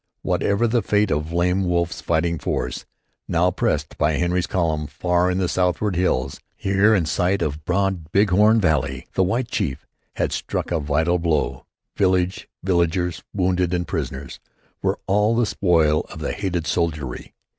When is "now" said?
3.27-3.51